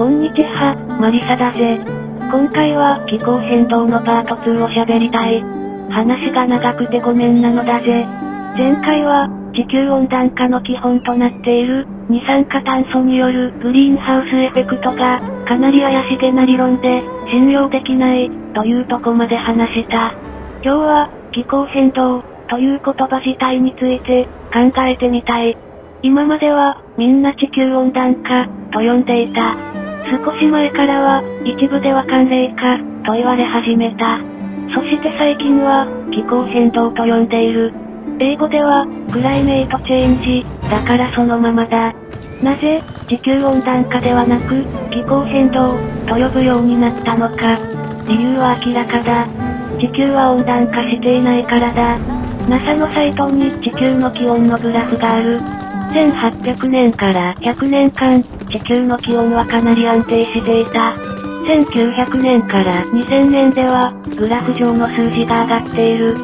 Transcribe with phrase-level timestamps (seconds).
[0.00, 1.76] こんにちは、マリサだぜ。
[2.32, 5.44] 今回は気候変動のパート2を喋りたい。
[5.92, 8.08] 話が長くてごめんなのだぜ。
[8.56, 20.14] 前回は、地球温暖化の基本となっている、二酸化炭素によるグリーンハウスエフェクトが、かなり怪しげな理論で、信用できない、というとこまで話した。
[20.64, 25.58] 今日は、気候変動、という言葉自体について、考えてみたい。
[26.00, 29.79] 今までは、みんな地球温暖化、と呼んでいた。
[30.08, 34.20] 少し前からは、一部では寒冷化、と言われ始めた。
[34.74, 37.72] そして最近は、気候変動と呼んでいる。
[38.18, 41.92] 英語では、クライメイトチェンジ、だからそのままだ。
[42.42, 45.74] なぜ、地球温暖化ではなく、気候変動、
[46.06, 47.58] と呼ぶようになったのか。
[48.08, 49.26] 理由は明らかだ。
[49.78, 51.98] 地球は温暖化していないからだ。
[52.48, 55.38] NASA のサイトに地球の気温のグラフがある。
[55.90, 60.94] 1800年から100年間、地球の気温はかなり安定していた。
[61.46, 66.14] 1900年から2000年では、グラフ上の数字が上がっている。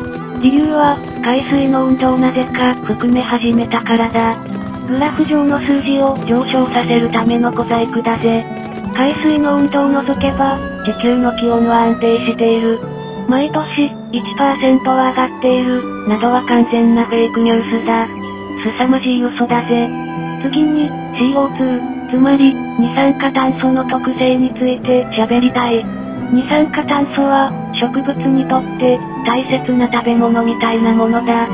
[0.41, 4.37] 理由は、海水の温度をなぜか含め始めたからだ。
[4.87, 8.45] グラフ上の数字を上昇させるための小細工だぜ。
[8.95, 12.79] 海水の運動を除けば、地球の気温は安定している。
[13.29, 18.26] 毎年、1%は上がっている、などは完全なフェイクニュースだ。
[18.73, 19.89] 凄まじい嘘だぜ。
[20.43, 25.85] 次に、CO2、つまり、二酸化炭素の特性について喋りたい。
[26.33, 27.51] 二酸化炭素は、
[27.81, 31.47] 植物にとって、大切な食べ物みたいなものだ。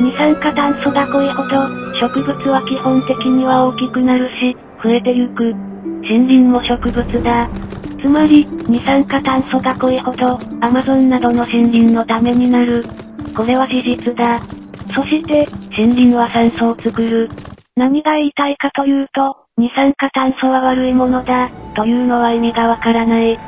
[0.00, 5.54] 二酸化炭素が濃いほど、植物は基本的には大きくなるし、増えてゆく。
[6.02, 7.48] 森林も植物だ。
[8.00, 12.84] つまり、二酸化炭素が濃いほど、アマゾンなどの森林のためになる。
[13.36, 14.57] これは事実だ。
[14.94, 17.28] そして、森林は酸素を作る。
[17.76, 23.38] 何が言いたいかというと、二酸化炭素は悪いものだ、というのは意味がわからない。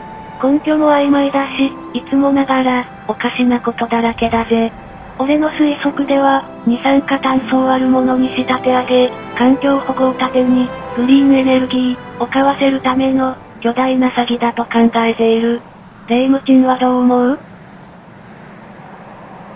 [0.42, 4.72] 根拠も曖昧だし、いつもながら、おかしなことだらけだぜ。
[5.18, 15.60] 俺の推測では、二酸化炭素を悪者に仕立て上げ、環境保護を盾に、グリーンエネルギーを買わせるための、巨大な詐欺だと考えている。
[16.08, 17.38] レイムチンはどう思う？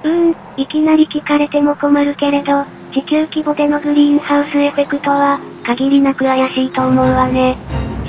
[0.05, 7.57] うーん、いきなり聞かれても困るけれど、地球規模でのグリーンハウスエフェクトは、限りなく怪しいと思うわね。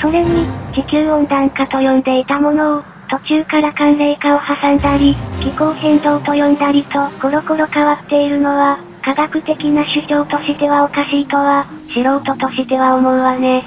[0.02, 13.64] それに、地球温暖化と呼んでいたものを、途中から寒冷化を挟んだり、気候変動と呼んだりと、コロコロ変わっているのは、科学的な主張としてはおかしいとは、素人としては思うわね。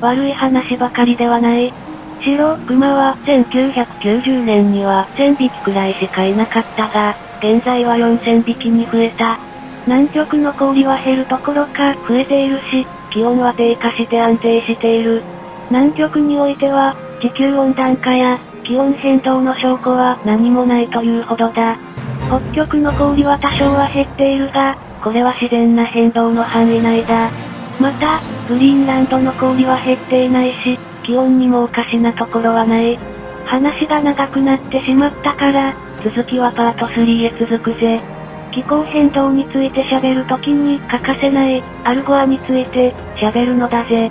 [0.00, 1.72] 悪い話ばかりではない。
[2.22, 9.38] 白、熊は1990年には1000匹くらいしかいなかったが、現在は4000匹に増えた。
[9.86, 15.22] 南極の氷は減るところか増えているし、気温は低下して安定している。
[15.70, 21.76] 南極においては、地球温暖化や気温変動の証拠は何もないというほどだ。
[22.28, 27.28] 北極の氷は多少は減っているが、これは自然な変動の範囲内だ。
[27.80, 32.98] また、グリーンランドの氷は減っていないし、気温にもおかしなところはない。
[33.44, 38.00] 話が長くなってしまったから、続きはパート3へ続くぜ。
[38.52, 44.10] 気候変動について喋るときに欠かせない、アルゴアについて、喋るのだぜ。